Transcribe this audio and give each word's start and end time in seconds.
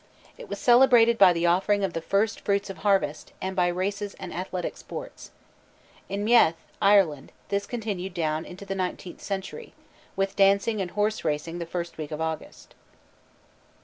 It 0.35 0.49
was 0.49 0.57
celebrated 0.57 1.19
by 1.19 1.31
the 1.31 1.45
offering 1.45 1.83
of 1.83 1.93
the 1.93 2.01
first 2.01 2.41
fruits 2.41 2.71
of 2.71 2.77
harvest, 2.79 3.33
and 3.39 3.55
by 3.55 3.67
races 3.67 4.15
and 4.15 4.33
athletic 4.33 4.75
sports. 4.75 5.29
In 6.09 6.23
Meath, 6.23 6.55
Ireland, 6.81 7.31
this 7.49 7.67
continued 7.67 8.15
down 8.15 8.43
into 8.43 8.65
the 8.65 8.73
nineteenth 8.73 9.21
century, 9.21 9.75
with 10.15 10.35
dancing 10.35 10.81
and 10.81 10.89
horse 10.89 11.23
racing 11.23 11.59
the 11.59 11.67
first 11.67 11.99
week 11.99 12.09
of 12.09 12.19
August. 12.19 12.73